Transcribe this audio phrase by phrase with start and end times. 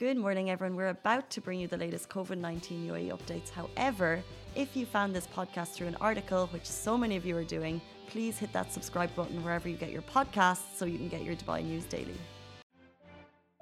[0.00, 0.76] Good morning, everyone.
[0.76, 3.50] We're about to bring you the latest COVID 19 UAE updates.
[3.50, 4.22] However,
[4.54, 7.82] if you found this podcast through an article, which so many of you are doing,
[8.08, 11.36] please hit that subscribe button wherever you get your podcasts so you can get your
[11.36, 12.16] Dubai news daily.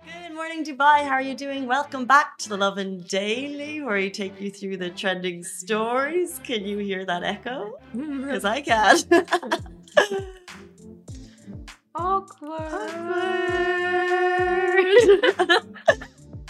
[0.04, 1.03] Good morning, Dubai.
[1.03, 1.66] How are you doing?
[1.66, 6.41] Welcome back to the Lovin Daily, where we take you through the trending stories.
[6.45, 7.80] Can you hear that echo?
[7.93, 8.96] Because I can.
[11.96, 12.61] Awkward.
[12.95, 13.48] Awkward.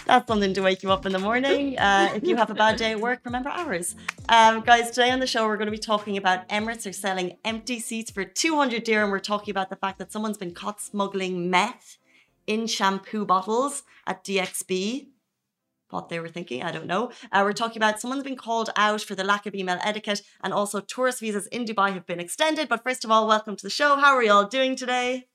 [0.08, 1.78] That's something to wake you up in the morning.
[1.78, 3.94] Uh, if you have a bad day at work, remember ours.
[4.30, 7.36] Um, guys, today on the show, we're going to be talking about Emirates are selling
[7.44, 9.10] empty seats for 200 dirham.
[9.10, 11.98] We're talking about the fact that someone's been caught smuggling meth
[12.46, 15.08] in shampoo bottles at DXB.
[15.90, 17.12] What they were thinking, I don't know.
[17.30, 20.54] Uh, we're talking about someone's been called out for the lack of email etiquette, and
[20.54, 22.70] also tourist visas in Dubai have been extended.
[22.70, 23.96] But first of all, welcome to the show.
[23.96, 25.26] How are you all doing today?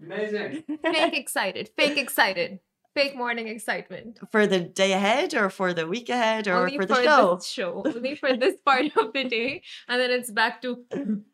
[0.00, 0.62] Amazing.
[0.84, 1.70] Fake excited.
[1.76, 2.60] Fake excited.
[2.94, 4.18] Fake morning excitement.
[4.30, 7.34] For the day ahead, or for the week ahead, or Only for the show?
[7.36, 7.82] This show.
[7.84, 9.62] Only for this part of the day.
[9.88, 10.84] And then it's back to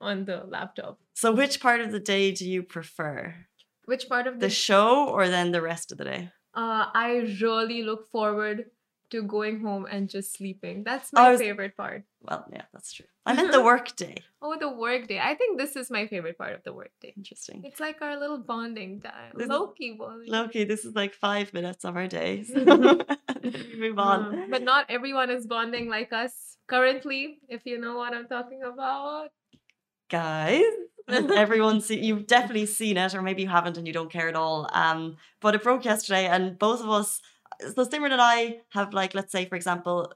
[0.00, 0.98] on the laptop.
[1.14, 3.34] So, which part of the day do you prefer?
[3.84, 6.30] Which part of the, The show or then the rest of the day?
[6.54, 8.70] uh I really look forward
[9.14, 10.82] to going home and just sleeping.
[10.84, 12.04] That's my was- favorite part.
[12.20, 13.06] Well, yeah, that's true.
[13.26, 14.16] I meant the work day.
[14.42, 15.20] Oh, the work day.
[15.20, 17.12] I think this is my favorite part of the work day.
[17.16, 17.62] Interesting.
[17.64, 19.32] It's like our little bonding time.
[19.36, 20.30] This key bonding.
[20.32, 22.42] Loki, this is like five minutes of our day.
[22.42, 22.64] So
[23.78, 24.50] move on.
[24.50, 29.28] But not everyone is bonding like us currently, if you know what I'm talking about.
[30.10, 30.64] Guys,
[31.08, 34.36] everyone's see, you've definitely seen it, or maybe you haven't and you don't care at
[34.36, 34.68] all.
[34.72, 37.20] Um, but it broke yesterday, and both of us,
[37.60, 40.12] so Simran and I have like, let's say, for example,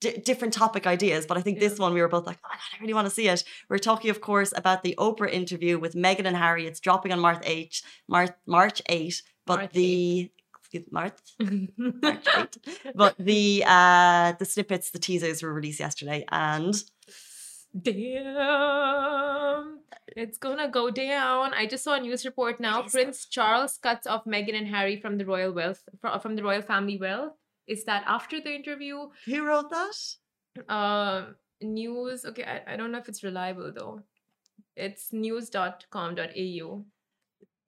[0.00, 2.54] d- different topic ideas, but I think this one we were both like, oh my
[2.54, 3.44] god, I really want to see it.
[3.68, 6.66] We're talking, of course, about the Oprah interview with Meghan and Harry.
[6.66, 11.18] It's dropping on March 8, March, March 8, but March the excuse March,
[11.76, 12.58] March 8,
[12.94, 16.74] but the uh the snippets, the teasers were released yesterday, and
[17.82, 19.78] Damn.
[20.16, 21.54] It's gonna go down.
[21.54, 22.82] I just saw a news report now.
[22.82, 22.92] Jesus.
[22.92, 25.82] Prince Charles cuts off Meghan and Harry from the royal wealth
[26.22, 27.34] from the royal family wealth.
[27.66, 29.08] Is that after the interview?
[29.24, 30.16] He wrote that?
[30.68, 32.24] Um news.
[32.24, 34.02] Okay, I, I don't know if it's reliable though.
[34.76, 36.84] It's news.com.au.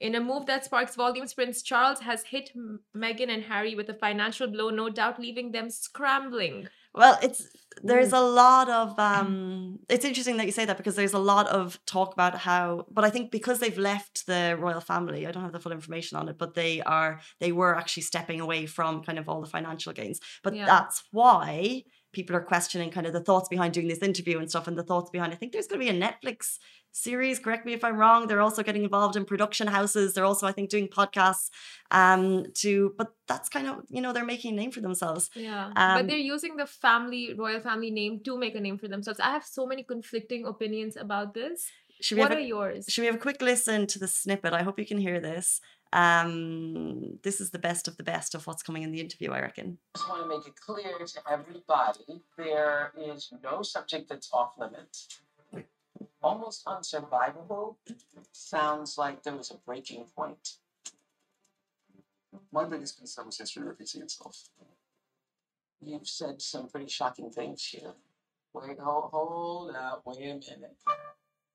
[0.00, 2.52] In a move that sparks volumes, Prince Charles has hit
[2.96, 6.68] Meghan and Harry with a financial blow, no doubt leaving them scrambling.
[6.94, 7.46] Well, it's
[7.82, 11.46] there's a lot of um it's interesting that you say that because there's a lot
[11.48, 15.44] of talk about how but I think because they've left the royal family, I don't
[15.44, 19.02] have the full information on it, but they are they were actually stepping away from
[19.04, 20.20] kind of all the financial gains.
[20.42, 20.66] But Yeah.
[20.66, 24.66] that's why people are questioning kind of the thoughts behind doing this interview and stuff
[24.66, 26.58] and the thoughts behind I think there's going to be a Netflix
[26.92, 30.46] series correct me if i'm wrong they're also getting involved in production houses they're also
[30.46, 31.48] i think doing podcasts
[31.90, 35.66] um to but that's kind of you know they're making a name for themselves Yeah.
[35.76, 39.20] Um, but they're using the family, royal family name to make a name for themselves.
[39.20, 41.66] I have so many conflicting opinions about this.
[42.00, 42.86] should we What have are yours?
[42.88, 45.60] should we have a quick listen to the snippet i hope you can hear this
[45.92, 49.40] um this is the best of the best of what's coming in the interview i
[49.40, 54.30] reckon I just want to make it clear to everybody there is no subject that's
[54.32, 54.98] off limits.
[56.22, 57.76] Almost unsurvivable
[58.32, 60.56] sounds like there was a breaking point.
[62.52, 64.36] My biggest concern was history repeating itself.
[65.80, 67.92] You've said some pretty shocking things here.
[68.52, 70.76] Wait, hold, hold up, wait a minute.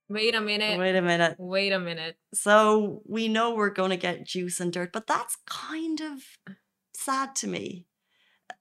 [0.07, 0.79] Wait a minute.
[0.79, 2.15] wait a minute Wait a minute.
[2.33, 6.21] So we know we're going to get juice and dirt, but that's kind of
[6.95, 7.87] sad to me.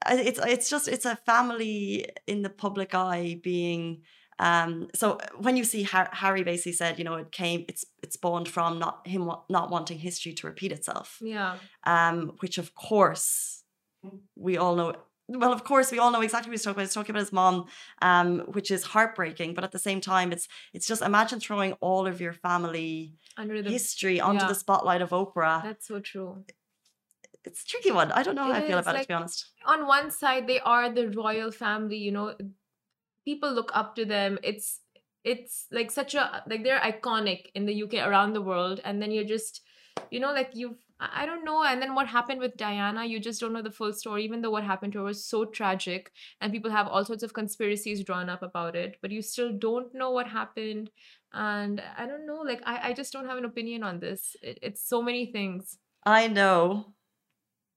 [0.04, 4.02] Uh, it's it's just it's a family in the public eye being
[4.38, 8.14] um so when you see Har- Harry basically said you know it came it's it's
[8.14, 11.56] spawned from not him wa- not wanting history to repeat itself Yeah.
[11.84, 13.62] um which of course
[14.36, 14.94] we all know
[15.28, 17.32] well of course we all know exactly what he's talking about he's talking about his
[17.32, 17.64] mom
[18.02, 22.06] um which is heartbreaking but at the same time it's it's just imagine throwing all
[22.06, 24.48] of your family Under the history onto yeah.
[24.48, 25.62] the spotlight of Oprah.
[25.62, 26.44] That's so true.
[27.46, 28.10] It's a tricky one.
[28.12, 29.38] I don't know how I feel about it, to be honest.
[29.66, 32.34] On one side, they are the royal family, you know,
[33.24, 34.38] people look up to them.
[34.42, 34.80] It's
[35.24, 38.80] it's like such a like they're iconic in the UK around the world.
[38.84, 39.62] And then you're just,
[40.10, 41.64] you know, like you've I don't know.
[41.64, 44.50] And then what happened with Diana, you just don't know the full story, even though
[44.50, 48.28] what happened to her was so tragic and people have all sorts of conspiracies drawn
[48.28, 50.90] up about it, but you still don't know what happened.
[51.32, 54.36] And I don't know, like I, I just don't have an opinion on this.
[54.40, 55.78] It, it's so many things.
[56.06, 56.93] I know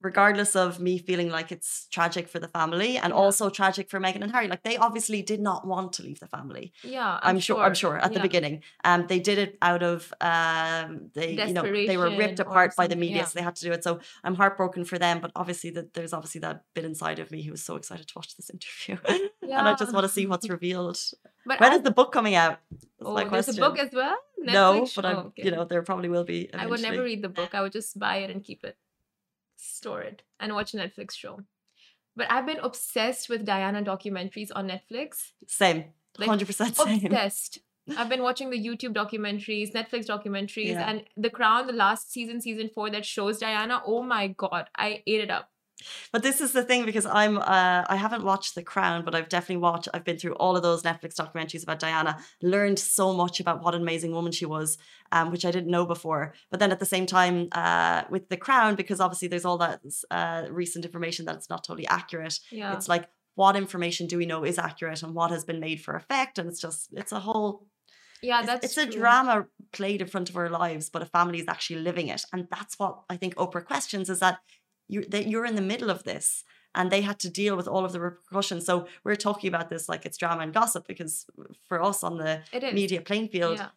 [0.02, 3.16] regardless of me feeling like it's tragic for the family and Yeah.
[3.22, 4.48] also tragic for Meghan and Harry.
[4.48, 6.72] Like they obviously did not want to leave the family.
[6.84, 8.62] Yeah, I'm, sure, I'm sure at the beginning.
[8.84, 12.88] Um they did it out of um they you know they were ripped apart by
[12.88, 13.26] the media, yeah.
[13.26, 13.84] so they had to do it.
[13.84, 17.42] So I'm heartbroken for them, but obviously that there's obviously that bit inside of me
[17.44, 18.98] who was so excited to watch this interview.
[19.42, 21.00] and I just want to see what's revealed.
[21.50, 22.60] But When I- is the book coming out?
[22.72, 23.64] That's oh, there's question.
[23.64, 24.18] a book as well.
[24.38, 24.96] no, Netflix?
[24.98, 25.44] but I'm Oh, okay.
[25.46, 26.40] you know, there probably will be.
[26.54, 27.52] I would never read the book.
[27.56, 28.76] I would just buy it and keep it,
[29.58, 31.42] store it, and watch a Netflix show.
[32.16, 35.32] But I've been obsessed with Diana documentaries on Netflix.
[35.48, 35.86] Same.
[36.18, 37.06] Like, Hundred percent same.
[37.06, 37.60] Obsessed.
[37.98, 40.90] I've been watching the YouTube documentaries, Netflix documentaries, Yeah.
[40.90, 43.82] and The Crown, the last season, season four, that shows Diana.
[43.86, 45.50] Oh my god, I ate it up.
[46.12, 49.30] But this is the thing because I'm uh, I haven't watched The Crown, but I've
[49.30, 49.88] definitely watched.
[49.94, 52.18] I've been through all of those Netflix documentaries about Diana.
[52.42, 54.78] Learned so much about what an amazing woman she was,
[55.12, 56.34] um, which I didn't know before.
[56.50, 59.82] But then at the same time, uh, with The Crown, because obviously there's all that
[60.12, 62.40] uh, recent information that it's not totally accurate.
[62.52, 62.74] Yeah.
[62.74, 65.96] It's like what information do we know is accurate and what has been made for
[65.96, 67.68] effect, and it's just it's a whole
[68.22, 69.00] yeah, it's, that's it's a true.
[69.00, 72.48] drama played in front of our lives, but a family is actually living it, and
[72.50, 74.40] that's what I think Oprah questions is that
[74.88, 76.44] you that you're in the middle of this,
[76.76, 78.66] and they had to deal with all of the repercussions.
[78.66, 81.26] So we're talking about this like it's drama and gossip because
[81.68, 82.42] for us on the
[82.74, 83.70] media playing field, Yeah.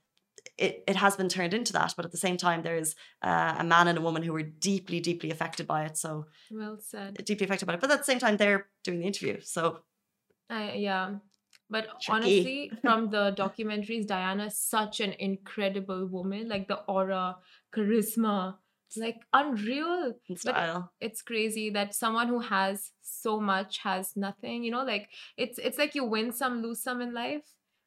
[0.58, 1.94] it, it has been turned into that.
[1.96, 4.42] But at the same time, there is uh, a man and a woman who were
[4.42, 5.96] deeply, deeply affected by it.
[5.96, 7.24] So Well said.
[7.24, 7.80] deeply affected by it.
[7.80, 9.40] But at the same time, they're doing the interview.
[9.42, 9.80] So
[10.48, 11.14] I, yeah.
[11.72, 12.12] But Tricky.
[12.12, 16.48] honestly, from the documentaries, Diana is such an incredible woman.
[16.48, 17.36] Like the aura,
[17.74, 18.56] charisma,
[18.96, 20.14] like unreal.
[20.28, 24.64] in But it's crazy that someone who has so much has nothing.
[24.64, 27.42] You know, like it's it's like you win some, lose some in life.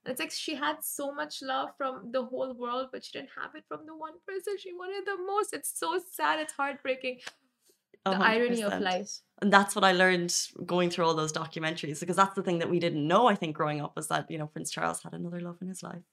[0.05, 3.31] And It's like she had so much love from the whole world, but she didn't
[3.41, 5.53] have it from the one person she wanted the most.
[5.53, 6.39] It's so sad.
[6.39, 7.19] It's heartbreaking.
[8.05, 9.21] A The irony of life.
[9.41, 10.35] and that's what I learned
[10.65, 13.27] going through all those documentaries because that's the thing that we didn't know.
[13.27, 15.81] I think growing up was that you know Prince Charles had another love in his
[15.83, 16.03] life.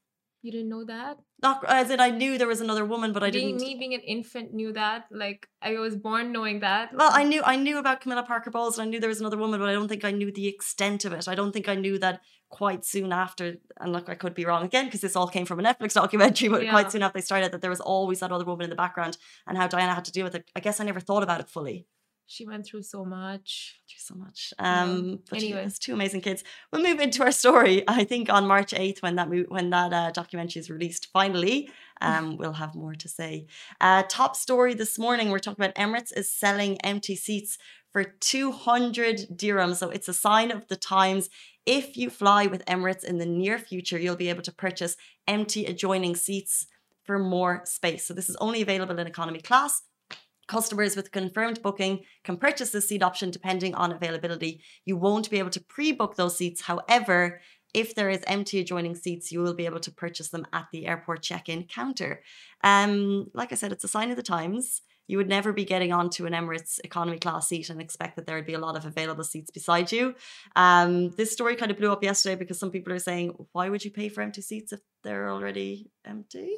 [0.43, 1.19] You didn't know that?
[1.43, 3.61] Not as in I knew there was another woman, but I being didn't.
[3.61, 5.05] me being an infant knew that.
[5.11, 6.95] Like I was born knowing that.
[6.95, 9.37] Well, I knew I knew about Camilla Parker Bowles and I knew there was another
[9.37, 11.29] woman, but I don't think I knew the extent of it.
[11.29, 13.57] I don't think I knew that quite soon after.
[13.79, 16.49] And look, I could be wrong again because this all came from a Netflix documentary.
[16.49, 16.71] But Yeah.
[16.71, 19.19] quite soon after they started, that there was always that other woman in the background
[19.47, 20.51] and how Diana had to deal with it.
[20.57, 21.87] I guess I never thought about it fully.
[22.31, 23.81] She went through so much.
[23.89, 24.55] You so much.
[24.61, 25.65] Um, but she Anyway.
[25.65, 26.45] has two amazing kids.
[26.73, 27.83] We'll move into our story.
[27.89, 32.37] I think on March eighth, when that when that uh, documentary is released, finally, um,
[32.39, 33.47] we'll have more to say.
[33.81, 37.59] Uh, top story this morning: we're talking about Emirates is selling empty seats
[37.93, 39.77] for two hundred dirhams.
[39.77, 41.29] So it's a sign of the times.
[41.67, 44.97] If you fly with Emirates in the near future, you'll be able to purchase
[45.27, 46.67] empty adjoining seats
[47.03, 48.07] for more space.
[48.07, 49.83] So this is only available in economy class.
[50.51, 54.61] Customers with confirmed booking can purchase the seat option depending on availability.
[54.85, 56.63] You won't be able to pre book those seats.
[56.63, 57.41] However,
[57.73, 60.89] if there is empty adjoining seats, you will be able to purchase them at the
[60.89, 62.25] airport check in counter.
[62.65, 64.83] Um, like I said, it's a sign of the times.
[65.07, 68.35] You would never be getting onto an Emirates economy class seat and expect that there
[68.35, 70.17] would be a lot of available seats beside you.
[70.57, 73.85] Um, this story kind of blew up yesterday because some people are saying, why would
[73.85, 76.57] you pay for empty seats if they're already empty?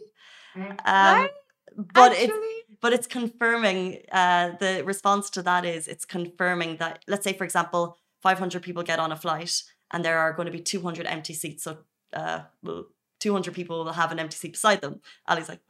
[0.56, 1.30] Um, Right?
[1.76, 7.02] But it's Actually, but it's confirming uh, the response to that is it's confirming that
[7.08, 10.52] let's say for example 500 people get on a flight and there are going to
[10.52, 11.78] be 200 empty seats so
[12.12, 12.86] uh, well,
[13.20, 15.00] 200 people will have an empty seat beside them.
[15.28, 15.60] Ali's like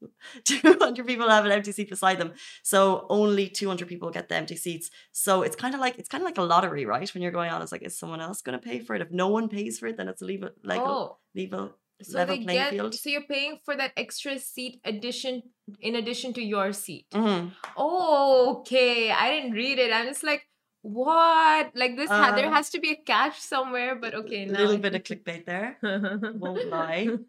[0.44, 2.34] 200 people have an empty seat beside them.
[2.62, 4.90] So only 200 people get the empty seats.
[5.12, 7.12] So it's kind of like it's kind of like a lottery right?
[7.14, 9.02] When you're going on it's like is someone else going to pay for it?
[9.02, 12.18] If no one pays for it then it's a leave it like oh, level so
[12.18, 15.42] level they playing get field so you're paying for that extra seat addition
[15.80, 17.06] in addition to your seat.
[17.12, 17.52] Mhm.
[17.76, 19.10] Oh, okay.
[19.10, 19.92] I didn't read it.
[19.92, 20.42] I'm just like,
[20.82, 21.72] what?
[21.74, 22.08] Like this?
[22.08, 23.96] ha- there Uh, has to be a catch somewhere.
[23.96, 27.08] But okay, a little bit of clickbait there won't lie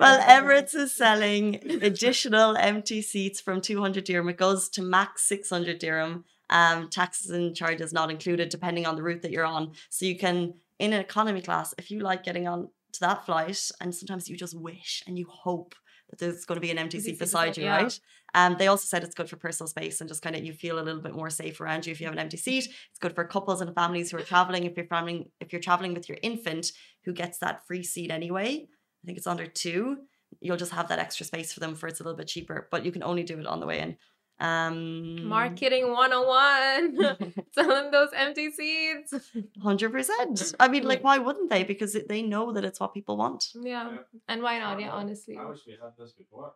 [0.00, 4.28] Well, Emirates is selling additional empty seats from 200 dirham.
[4.28, 6.24] It goes to max 600 dirham.
[6.50, 9.72] Um, taxes and charges not included, depending on the route that you're on.
[9.88, 13.70] So you can, in an economy class, if you like getting on to that flight,
[13.80, 15.74] and sometimes you just wish and you hope
[16.10, 17.76] that there's going to be an empty seat beside- you, yeah.
[17.76, 18.00] right?
[18.36, 20.80] Um, they also said it's good for personal space and just kind of you feel
[20.80, 22.64] a little bit more safe around you if you have an empty seat.
[22.64, 24.64] It's good for couples and families who are traveling.
[24.64, 26.72] If you're traveling, if you're traveling with your infant,
[27.04, 29.98] who gets that free seat anyway, I think it's under two.
[30.40, 32.84] You'll just have that extra space for them for it's a little bit cheaper, but
[32.84, 33.96] you can only do it on the way in.
[34.40, 37.34] Um, Marketing 101.
[37.52, 39.14] Selling those empty seats.
[39.62, 40.54] hundred percent.
[40.60, 41.64] I mean, like, why wouldn't they?
[41.64, 43.48] Because they know that it's what people want.
[43.54, 43.90] Yeah.
[43.90, 43.96] Yeah.
[44.28, 44.80] And why not?
[44.80, 45.36] Yeah, honestly.
[45.36, 46.52] I wish we had this before.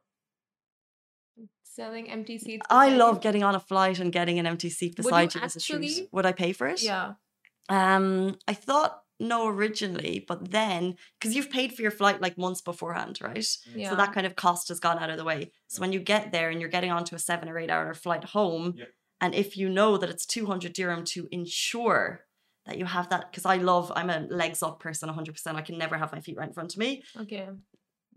[1.62, 2.66] Selling empty seats.
[2.70, 3.20] I love you?
[3.20, 5.58] getting on a flight and getting an empty seat Would beside you you as a
[5.58, 6.08] actually?
[6.10, 6.82] Would I pay for it?
[6.82, 7.12] Yeah.
[7.68, 12.60] Um, I thought no originally, but then because you've paid for your flight like months
[12.60, 13.46] beforehand, right?
[13.74, 13.90] Yeah.
[13.90, 15.50] So that kind of cost has gone out of the way.
[15.66, 18.24] So when you get there and you're getting onto a seven or eight hour flight
[18.24, 18.84] home, Yeah.
[19.20, 22.24] and if you know that it's 200 dirham to ensure
[22.66, 25.54] that you have that, because I love, I'm a legs up person 100%.
[25.56, 27.02] I can never have my feet right in front of me.
[27.18, 27.48] Okay.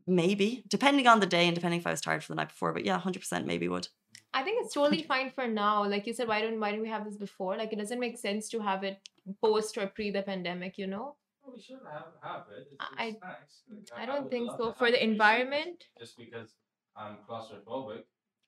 [0.07, 2.73] Maybe, depending on the day and depending if I was tired for the night before.
[2.73, 3.87] But yeah, 100% maybe would.
[4.33, 5.85] I think it's totally fine for now.
[5.85, 7.57] Like you said, why don't why don't we have this before?
[7.57, 8.99] Like it doesn't make sense to have it
[9.41, 11.15] post or pre the pandemic, you know?
[11.43, 12.67] Well, we should have, have it.
[12.71, 13.87] It's, I- it's nice.
[13.91, 14.73] Like, I don't would think so.
[14.73, 15.85] For the environment?
[15.99, 16.53] Just because
[16.95, 18.03] I'm claustrophobic.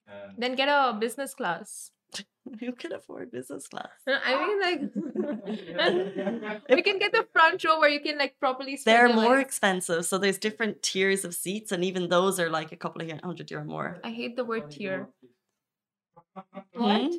[0.07, 1.91] And Then get a business class.
[2.59, 3.89] Who can afford business class?
[4.07, 4.81] I mean like
[6.69, 9.37] we can get the front row where you can like properly spread They're the more
[9.37, 9.47] legs.
[9.47, 10.05] expensive.
[10.05, 13.47] So there's different tiers of seats, and even those are like a couple of hundred
[13.47, 13.99] dirham more.
[14.03, 15.07] I hate the word tier.
[16.35, 16.81] Hmm?
[16.81, 17.11] What?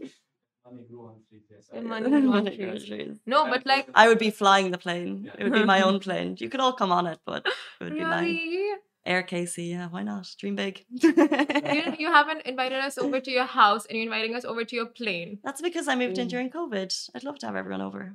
[0.64, 1.66] Money grew on trees, yes.
[1.72, 3.20] The I- money grew trees.
[3.26, 5.24] No, but like I would be flying the plane.
[5.24, 5.32] Yeah.
[5.38, 6.36] It would be my own plane.
[6.38, 7.46] You could all come on it, but
[7.80, 8.24] it would be mine.
[8.24, 8.70] really?
[9.06, 10.26] Air Casey, yeah, why not?
[10.38, 10.84] Dream big.
[11.02, 14.74] You, you haven't invited us over to your house and you're inviting us over to
[14.74, 15.38] your plane.
[15.44, 16.30] That's because I moved in Mm.
[16.30, 17.10] during COVID.
[17.14, 18.14] I'd love to have everyone over.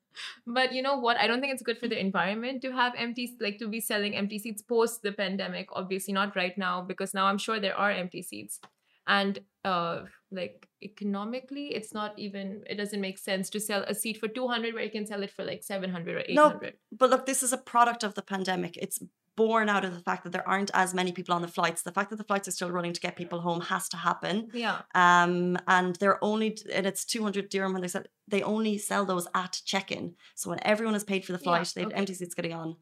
[0.47, 1.17] but you know what?
[1.17, 4.15] I don't think it's good for the environment to have empty, like to be selling
[4.15, 5.69] empty seats post the pandemic.
[5.73, 8.59] Obviously, not right now because now I'm sure there are empty seats,
[9.07, 12.63] and uh, like economically, it's not even.
[12.69, 15.23] It doesn't make sense to sell a seat for two hundred where you can sell
[15.23, 16.59] it for like seven hundred or eight No.
[16.91, 18.77] But look, this is a product of the pandemic.
[18.77, 18.99] It's
[19.41, 21.81] born out of the fact that there aren't as many people on the flights.
[21.81, 24.35] The fact that the flights are still running to get people home has to happen.
[24.53, 24.77] Yeah.
[25.05, 29.27] Um, and they're only and it's 200 dirham when they said they only sell those
[29.43, 30.05] at check-in.
[30.35, 31.95] So when everyone has paid for the Yeah, flight, they've okay.
[32.01, 32.75] empty seats getting on.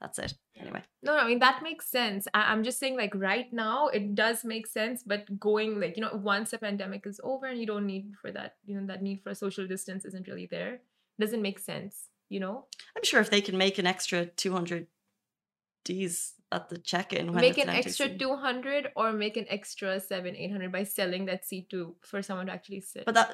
[0.00, 0.34] That's it.
[0.60, 2.22] Anyway, No, no, I mean that makes sense.
[2.34, 5.02] I- I'm just saying, like right now, it does make sense.
[5.12, 8.30] But going, like you know, once the pandemic is over and you don't need for
[8.32, 10.72] that, you know, that need for social distance isn't really there.
[11.18, 11.94] Doesn't make sense,
[12.34, 12.56] you know.
[12.96, 14.86] I'm sure if they can make an extra 200
[15.90, 18.18] Ds at the check-in, when make it's an extra seat.
[18.22, 22.18] two hundred or make an extra seven, eight hundred by selling that seat to for
[22.28, 23.04] someone to actually sit.
[23.08, 23.30] But that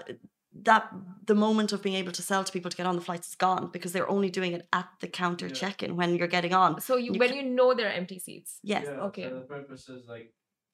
[0.71, 0.85] that
[1.31, 3.35] the moment of being able to sell to people to get on the flights is
[3.47, 5.55] gone because they're only doing it at the counter Yeah.
[5.63, 6.71] check-in when you're getting on.
[6.89, 8.51] so you, you when ca- you know there are empty seats.
[8.75, 8.85] Yes.
[8.87, 9.27] Yeah, okay.
[9.31, 10.29] So the purpose is like,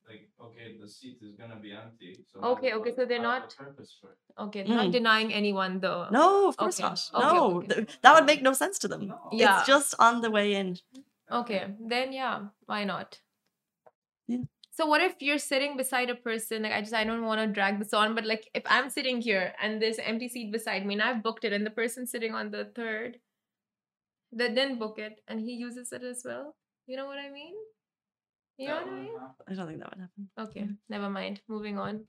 [0.09, 2.11] like okay, the seat is gonna be empty.
[2.33, 4.11] So Okay, okay, so they're a- I have not- a purpose for.
[4.47, 4.99] Okay, they're not Mm.
[5.01, 7.01] denying anyone though No, of course Okay, not.
[7.15, 7.75] okay, no, okay.
[7.75, 9.03] th- that would make no sense to them.
[9.13, 9.19] No.
[9.33, 9.59] Yeah.
[9.59, 10.69] It's just on the way in.
[11.31, 13.21] Okay, then yeah, why not?
[14.27, 14.45] Yeah.
[14.71, 16.63] So what if you're sitting beside a person?
[16.63, 19.21] Like I just I don't want to drag this on, but like if I'm sitting
[19.21, 22.07] here and there's an empty seat beside me and I've booked it and the person
[22.07, 23.19] sitting on the third
[24.33, 26.55] that didn't book it and he uses it as well.
[26.87, 27.55] You know what I mean?
[28.57, 29.11] You know what I mean?
[29.49, 30.29] I don't think that would happen.
[30.39, 31.41] Okay, never mind.
[31.49, 32.05] Moving on.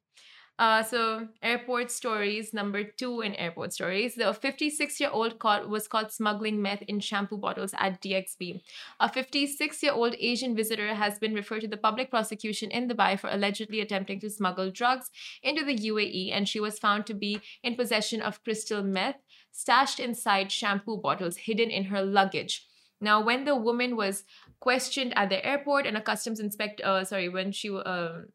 [0.59, 4.15] Uh, so airport stories number two in airport stories.
[4.15, 8.61] The 56 year old caught was caught smuggling meth in shampoo bottles at DXB.
[8.99, 13.17] A 56 year old Asian visitor has been referred to the public prosecution in Dubai
[13.17, 15.09] for allegedly attempting to smuggle drugs
[15.41, 19.21] into the UAE, and she was found to be in possession of crystal meth
[19.53, 22.65] stashed inside shampoo bottles hidden in her luggage.
[22.99, 24.25] Now, when the woman was
[24.59, 28.25] questioned at the airport and a customs inspector, uh, sorry, when she, um,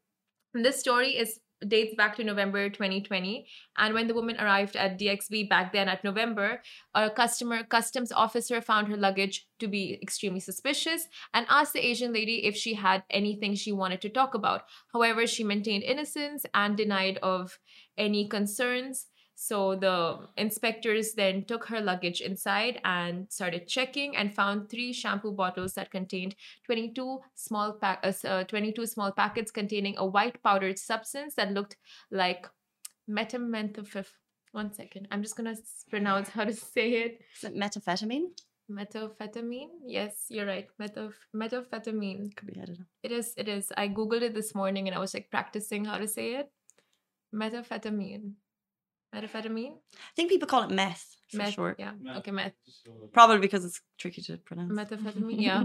[0.55, 3.47] this story is dates back to November 2020
[3.77, 6.61] and when the woman arrived at DXB back then at November
[6.93, 12.11] a customer customs officer found her luggage to be extremely suspicious and asked the Asian
[12.11, 14.63] lady if she had anything she wanted to talk about.
[14.93, 17.57] However she maintained innocence and denied of
[17.97, 24.69] any concerns so the inspectors then took her luggage inside and started checking and found
[24.69, 30.05] three shampoo bottles that contained 22 small pack uh, uh, 22 small packets containing a
[30.05, 31.75] white powdered substance that looked
[32.11, 32.47] like
[33.09, 34.07] metamethamphetamine.
[34.53, 35.55] One second, I'm just gonna
[35.89, 37.21] pronounce how to say it.
[37.37, 38.27] Is it methamphetamine?
[38.71, 39.69] Methamphetamine.
[39.85, 40.67] Yes, you're right.
[40.81, 42.35] Metaph- methamphetamine.
[42.35, 42.85] Could be edited.
[43.03, 43.33] It is.
[43.37, 43.71] It is.
[43.75, 46.49] I googled it this morning and I was like practicing how to say it.
[47.33, 48.31] Methamphetamine.
[49.15, 49.73] Methamphetamine.
[49.93, 51.53] I think people call it meth for Meth.
[51.53, 51.75] short.
[51.79, 51.91] Yeah.
[52.01, 52.31] Meth, Okay.
[52.31, 52.53] Meth.
[52.65, 54.71] just so that- Probably because it's tricky to pronounce.
[54.73, 55.63] Methamphetamine, yeah.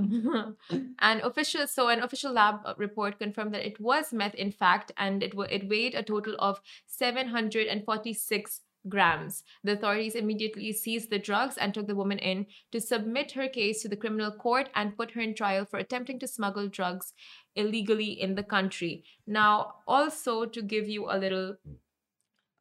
[1.00, 5.22] and official, so an official lab report confirmed that it was meth, in fact, and
[5.22, 9.42] it it weighed a total of 746 grams.
[9.62, 13.82] The authorities immediately seized the drugs and took the woman in to submit her case
[13.82, 17.12] to the criminal court and put her in trial for attempting to smuggle drugs
[17.54, 19.04] illegally in the country.
[19.26, 21.56] Now, also to give you a little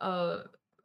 [0.01, 0.39] uh,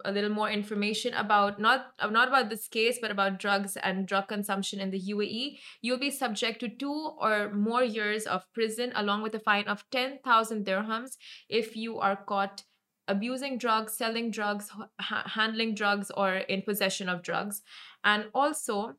[0.04, 4.06] a little more information about not uh, not about this case but about drugs and
[4.06, 8.92] drug consumption in the UAE you'll be subject to 2 or more years of prison
[8.94, 11.16] along with a fine of 10,000 dirhams
[11.48, 12.64] if you are caught
[13.08, 14.70] abusing drugs selling drugs
[15.00, 17.62] ha- handling drugs or in possession of drugs.
[18.02, 18.94] And also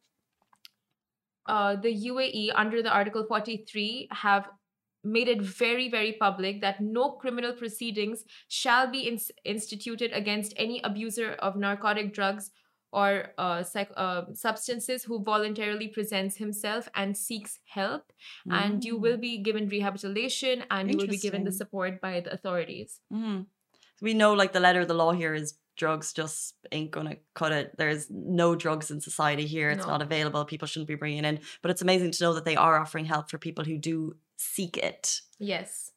[1.47, 4.49] uh, the UAE under the article 43 have
[5.05, 10.81] made it very, very public that no criminal proceedings shall be ins- instituted against any
[10.83, 12.51] abuser of narcotic drugs
[12.91, 18.13] or uh, psych- uh, substances who voluntarily presents himself and seeks help.
[18.49, 22.33] And you will be given rehabilitation and you will be given the support by the
[22.33, 23.01] authorities.
[23.13, 23.47] Mm.
[24.01, 27.51] We know like the letter of the law here is drugs just ain't gonna cut
[27.51, 27.75] it.
[27.77, 29.71] There's no drugs in society here.
[29.71, 29.91] It's No.
[29.91, 30.45] not available.
[30.45, 31.39] People shouldn't be bringing in.
[31.61, 34.77] But it's amazing to know that they are offering help for people who do seek
[34.77, 35.21] it.
[35.39, 35.91] Yes.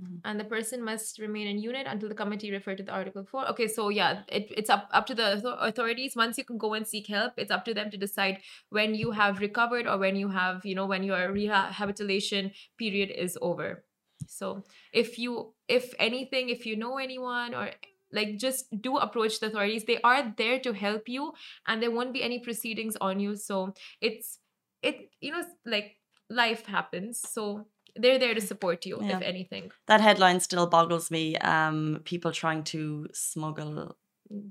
[0.00, 0.20] Mhm.
[0.24, 3.48] And the person must remain in unit until the committee referred to the article four.
[3.50, 6.14] Okay, so yeah, it, it's up up to the authorities.
[6.14, 9.12] Once you can go and seek help, it's up to them to decide when you
[9.12, 13.84] have recovered or when you have, you know, when your rehabilitation period is over.
[14.28, 17.70] So if you, if anything, if you know anyone or
[18.12, 19.84] like just do approach the authorities.
[19.84, 21.32] They are there to help you,
[21.66, 23.36] and there won't be any proceedings on you.
[23.36, 24.38] So it's
[24.82, 25.96] it, you know, like
[26.30, 27.20] life happens.
[27.20, 27.66] So
[27.98, 29.16] they're there to support you Yeah.
[29.16, 29.70] if anything.
[29.86, 31.36] That headline still boggles me.
[31.36, 33.96] Um, people trying to smuggle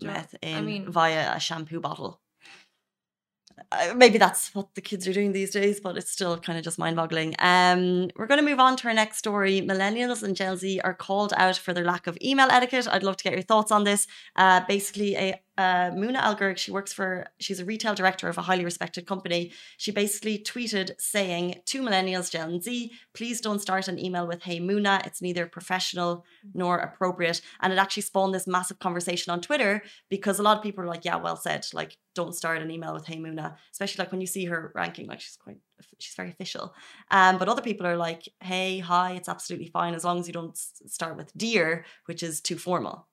[0.01, 2.21] meth in I mean, via a shampoo bottle.
[3.71, 6.63] Uh, maybe that's what the kids are doing these days, but it's still kind of
[6.65, 7.33] just mind boggling.
[7.39, 9.61] Um, we're going to move on to our next story.
[9.61, 12.87] Millennials and Gen Z are called out for their lack of email etiquette.
[12.91, 14.07] I'd love to get your thoughts on this.
[14.35, 18.37] Uh, basically, a uh, Muna Al Gurg, she works for, she's a retail director of
[18.37, 19.51] a highly respected company.
[19.77, 24.59] She basically tweeted saying to millennials, Gen Z, please don't start an email with Hey
[24.59, 25.05] Muna.
[25.05, 27.41] It's neither professional nor appropriate.
[27.61, 30.87] And it actually spawned this massive conversation on Twitter because a lot of people are
[30.87, 31.65] like, yeah, well said.
[31.73, 35.07] Like, don't start an email with Hey Muna, especially like when you see her ranking,
[35.07, 35.57] like she's quite,
[35.99, 36.73] she's very official.
[37.11, 40.33] Um, but other people are like, hey, hi, it's absolutely fine as long as you
[40.33, 43.07] don't start with dear, which is too formal.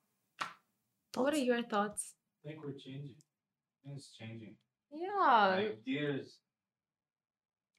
[1.15, 2.15] what are your thoughts?
[2.43, 3.15] I think we're changing.
[3.15, 4.55] I think it's changing.
[4.95, 6.37] Yeah, Like deers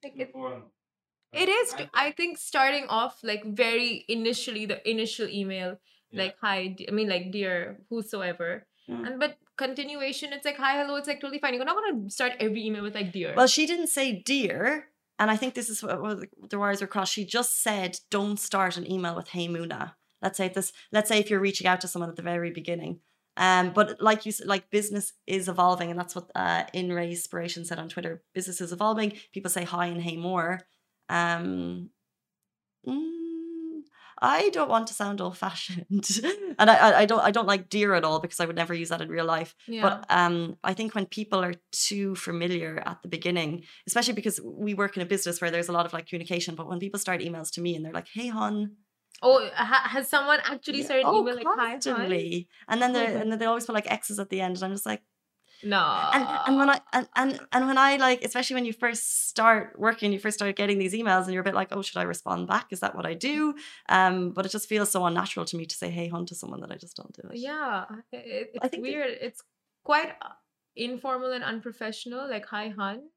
[0.03, 0.31] like it,
[1.33, 1.73] it is.
[1.73, 5.77] I- I think starting off like very initially, the initial email,
[6.11, 6.23] yeah.
[6.23, 9.07] like hi, I mean like dear whosoever, Mm.
[9.07, 11.53] and but continuation, it's like hi, hello, it's like totally fine.
[11.55, 13.33] You're not gonna start every email with like dear.
[13.35, 14.89] Well, she didn't say dear.
[15.17, 17.13] And I think this is what, what the- the wires are crossed.
[17.13, 19.95] She just said, don't start an email with Hey Muna.
[20.21, 22.99] Let's say this, let's say if you're reaching out to someone at the very beginning.
[23.37, 27.09] Um, but like you said, like business is evolving, and that's what uh In Ray
[27.09, 28.23] Inspiration said on Twitter.
[28.33, 29.13] Business is evolving.
[29.33, 30.61] People say hi and hey more.
[31.09, 31.89] Um,
[32.87, 33.81] mm,
[34.21, 35.85] I don't want to sound old fashioned,
[36.57, 38.73] and I, I I don't I don't like dear at all because I would never
[38.73, 39.53] use that in real life.
[39.67, 44.39] yeah, But um, I think when people are too familiar at the beginning, especially because
[44.43, 46.99] we work in a business where there's a lot of like communication, but when people
[46.99, 48.77] start emails to me and they're like, "Hey, hon,"
[49.21, 52.45] oh, ha- has someone actually yeah, started oh, email like hi, hi?
[52.67, 54.71] and then they and then they always put like X's at the end, and I'm
[54.71, 55.01] just like,
[55.63, 55.81] No,
[56.13, 59.73] and and when I and, and and when I like, especially when you first start
[59.79, 62.03] working, you first start getting these emails, and you're a bit like, "Oh, should I
[62.03, 62.67] respond back?
[62.71, 63.55] Is that what I do?"
[63.89, 66.61] Um, but it just feels so unnatural to me to say, "Hey, hon," to someone
[66.61, 67.37] that I just don't do it.
[67.37, 69.17] yeah, it, I it's think that- weird.
[69.27, 69.41] It's
[69.83, 70.35] quite uh,
[70.75, 72.29] informal and unprofessional.
[72.29, 73.09] Like hi, hun.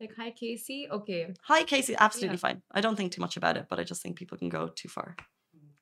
[0.00, 0.88] Like hi, Casey.
[0.90, 1.32] Okay.
[1.44, 1.94] Hi, Casey.
[1.98, 2.40] Absolutely Yeah.
[2.48, 2.62] fine.
[2.70, 4.88] I don't think too much about it, but I just think people can go too
[4.88, 5.16] far.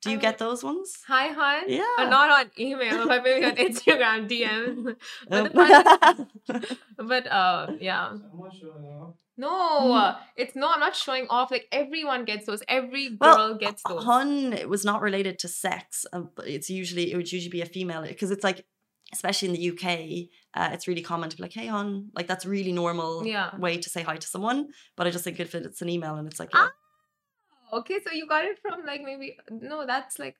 [0.01, 0.93] Do I you mean- get those ones?
[1.07, 1.63] Hi, hun.
[1.63, 2.09] Uh, Yeah.
[2.09, 4.95] not on email, but maybe on Instagram DM.
[5.29, 8.13] But, the fact- but uh, yeah.
[8.59, 9.15] Showing off.
[9.37, 10.75] No, it's not.
[10.75, 11.51] I'm not showing off.
[11.51, 12.63] Like everyone gets those.
[12.69, 14.03] Every girl well, gets those.
[14.05, 16.05] hun it was not related to sex.
[16.13, 18.65] um, It's usually it would usually be a female because it's like,
[19.15, 19.85] especially in the UK,
[20.59, 23.49] uh, it's really common to be like, "Hey, hun," like that's really normal Yeah.
[23.65, 24.59] way to say hi to someone.
[24.95, 26.71] But I just think if it's an email and it's like, Ah,
[27.79, 29.85] Okay, so you got it from like maybe no.
[29.85, 30.37] That's like.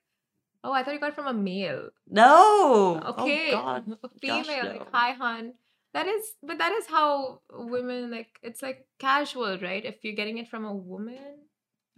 [0.64, 1.90] Oh, I thought you got it from a male.
[2.08, 3.82] no, Okay, oh God,
[4.20, 5.54] female gosh, like hi, hun.
[5.94, 8.38] That is, but that is how women like.
[8.42, 9.84] It's like casual, right?
[9.84, 11.46] If you're getting it from a woman,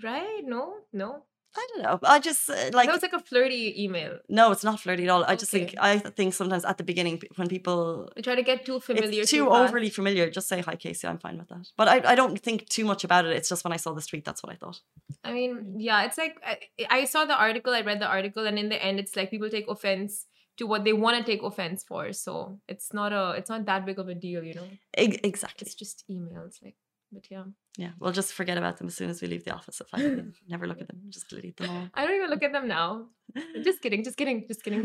[0.03, 0.43] right?
[0.45, 1.25] No, no.
[1.57, 1.99] I don't know.
[2.05, 4.19] I just uh, like that was like a flirty email.
[4.29, 5.25] no, it's not flirty at all.
[5.25, 5.67] I just Okay.
[5.67, 9.25] think I think sometimes at the beginning when people try to get too familiar.
[9.25, 9.71] too fast.
[9.71, 10.31] overly familiar.
[10.31, 11.09] Just say hi, Casey.
[11.09, 11.67] I'm fine with that.
[11.77, 13.35] But I, I don't think too much about it.
[13.37, 14.81] It's just when I saw this tweet, that's what I thought.
[15.25, 16.59] I mean, yeah, it's like I,
[16.91, 19.49] I saw the article, I read the article, and in the end, it's like people
[19.51, 20.27] take offense
[20.59, 22.13] to what they want to take offense for.
[22.13, 24.69] So it's not a it's not that big of a deal, you know.
[24.95, 25.65] Ex- exactly.
[25.67, 26.77] It's just emails, like.
[27.11, 27.44] But yeah,
[27.79, 29.81] Yeah, we'll just forget about them as soon as we leave the office.
[29.81, 31.88] If I never look at them, just delete them all.
[31.94, 33.07] I don't even look at them now.
[33.62, 34.83] Just kidding, just kidding, just kidding,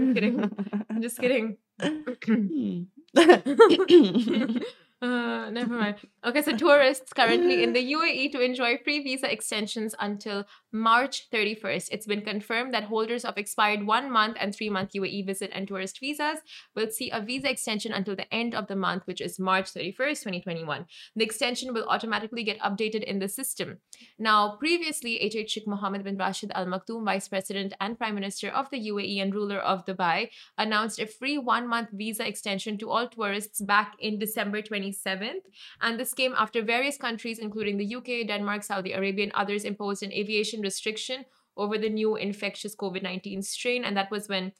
[0.99, 2.87] just kidding, just kidding.
[5.03, 5.97] Uh, never mind.
[6.23, 11.89] Okay, so tourists currently in the UAE to enjoy free visa extensions until March 31st.
[11.91, 15.67] It's been confirmed that holders of expired one month and three month UAE visit and
[15.67, 16.39] tourist visas
[16.75, 20.23] will see a visa extension until the end of the month, which is March 31st,
[20.23, 20.87] 2021.
[21.15, 23.77] The extension will automatically get updated in the system.
[24.17, 28.71] Now, previously, HH Sheikh Mohammed bin Rashid Al Maktoum, Vice President and Prime Minister of
[28.71, 33.07] the UAE and ruler of Dubai, announced a free one month visa extension to all
[33.07, 35.45] tourists back in December 27th.
[35.81, 40.01] And this came after various countries, including the UK, Denmark, Saudi Arabia, and others, imposed
[40.01, 43.83] an aviation restriction over the new infectious COVID 19 strain.
[43.83, 44.53] And that was when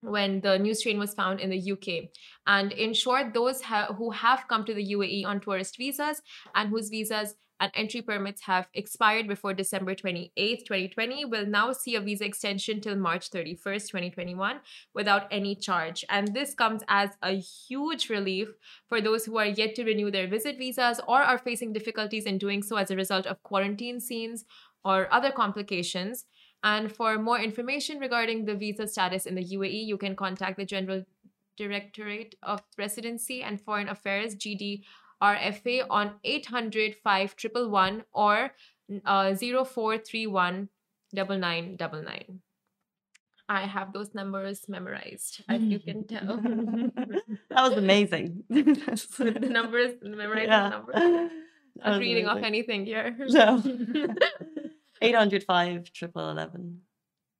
[0.00, 2.10] when the new strain was found in the UK.
[2.46, 6.22] And in short, those ha- who have come to the UAE on tourist visas
[6.54, 11.94] and whose visas and entry permits have expired before December 28th, 2020 will now see
[11.94, 14.60] a visa extension till March 31st, 2021
[14.94, 16.04] without any charge.
[16.10, 18.48] And this comes as a huge relief
[18.88, 22.38] for those who are yet to renew their visit visas or are facing difficulties in
[22.38, 24.44] doing so as a result of quarantine scenes
[24.84, 26.24] or other complications.
[26.62, 30.64] And for more information regarding the visa status in the UAE, you can contact the
[30.64, 31.04] General
[31.56, 34.82] Directorate of Residency and Foreign Affairs, GD
[35.22, 38.50] RFA on 800 5111 or
[39.06, 40.68] uh, 0431
[41.12, 42.40] 9999.
[43.48, 46.36] I have those numbers memorized, as you can tell.
[46.42, 48.42] that was amazing.
[48.50, 50.62] the numbers, memorizing Yeah.
[50.64, 51.30] the numbers.
[51.84, 53.14] Not reading off anything here.
[53.28, 53.62] No.
[55.02, 56.80] 805 triple eleven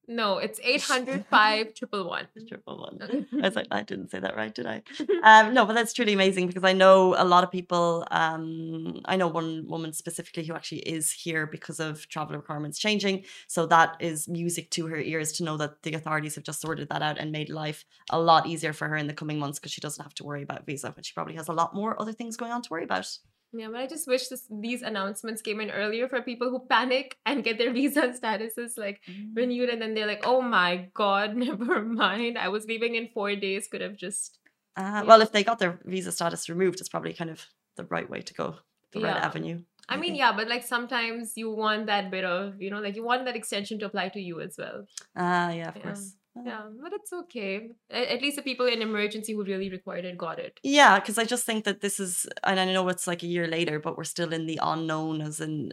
[0.09, 2.49] no, it's 800 5111.
[2.49, 3.27] triple one.
[3.43, 4.83] I was like, I didn't say that right, did I?
[5.23, 8.07] Um, no, but that's truly amazing because I know a lot of people.
[8.13, 13.25] Um, I know one woman specifically who actually is here because of travel requirements changing.
[13.49, 16.89] So that is music to her ears to know that the authorities have just sorted
[16.91, 19.73] that out and made life a lot easier for her in the coming months because
[19.73, 22.13] she doesn't have to worry about visa, but she probably has a lot more other
[22.13, 23.09] things going on to worry about.
[23.53, 27.17] Yeah, but I just wish this, these announcements came in earlier for people who panic
[27.25, 29.01] and get their visa statuses like
[29.35, 32.37] renewed and then they're like, oh my god, never mind.
[32.39, 33.69] I was leaving in four days.
[33.69, 34.39] Could have just
[34.77, 38.09] Uh, well, if they got their visa status removed, it's probably kind of the right
[38.11, 38.57] way to go,
[38.93, 39.63] the right avenue.
[39.89, 43.05] I mean, yeah, but like sometimes you want that bit of, you know, like you
[43.05, 44.85] want that extension to apply to you as well.
[45.15, 45.83] Ah, yeah, of Yeah.
[45.83, 46.17] course.
[46.45, 47.71] Yeah, but it's okay.
[47.91, 50.59] At least the people in emergency who really required it got it.
[50.63, 53.47] Yeah, because I just think that this is, and I know it's like a year
[53.47, 55.73] later, but we're still in the unknown, as in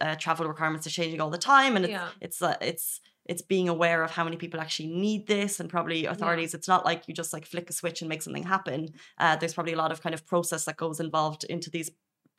[0.00, 2.08] uh, travel requirements are changing all the time, and it's Yeah.
[2.20, 6.04] it's uh, it's it's being aware of how many people actually need this, and probably
[6.06, 6.54] authorities.
[6.54, 8.88] It's not like you just like flick a switch and make something happen.
[9.18, 11.90] Uh, there's probably a lot of kind of process that goes involved into these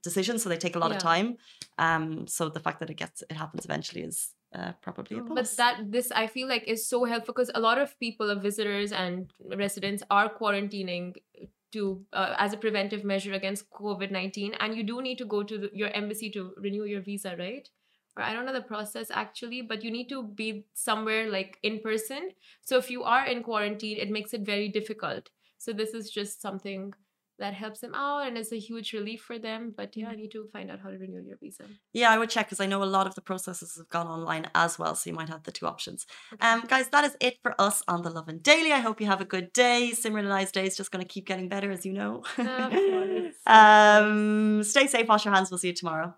[0.03, 1.37] decisions, so they take a lot of time.
[1.79, 5.49] Um, so the fact that it gets it happens eventually is uh, probably a But
[5.57, 8.91] that this I feel like is so helpful because a lot of people, of visitors
[8.91, 9.31] and
[9.63, 11.15] residents, are quarantining
[11.73, 15.43] to uh, as a preventive measure against COVID nineteen, and you do need to go
[15.43, 17.69] to the, your embassy to renew your visa, right?
[18.17, 21.79] Or I don't know the process actually, but you need to be somewhere like in
[21.79, 22.29] person.
[22.61, 25.29] So if you are in quarantine, it makes it very difficult.
[25.57, 26.93] So this is just something
[27.39, 29.73] that helps them out and it's a huge relief for them.
[29.75, 31.65] But yeah, I need to find out how to renew your visa.
[31.93, 34.49] Yeah, I would check because I know a lot of the processes have gone online
[34.55, 36.05] as well, so you might have the two options.
[36.41, 38.71] Um, guys, that is it for us on the Lovin Daily.
[38.71, 39.91] I hope you have a good day.
[39.93, 42.23] Simran and I's day is just going to keep getting better, as you know.
[43.47, 45.51] Um, stay safe, wash your hands.
[45.51, 46.15] We'll see you tomorrow.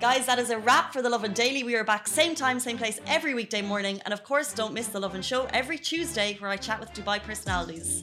[0.00, 1.62] Guys, that is a wrap for the Lovin Daily.
[1.62, 4.00] We are back same time, same place every weekday morning.
[4.04, 7.22] And of course, don't miss the Lovin Show every Tuesday where I chat with Dubai
[7.22, 8.02] personalities.